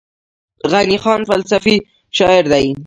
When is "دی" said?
2.53-2.67